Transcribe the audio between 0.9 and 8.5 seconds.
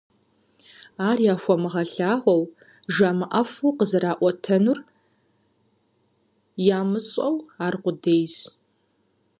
Ар яхуэмыгъэлъагъуэу, жамыӀэфу, къызэраӀуэтэнур ямыщӀэу аркъудейщ.